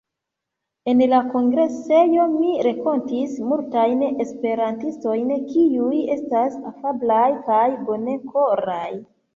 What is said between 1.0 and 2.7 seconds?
la kongresejo mi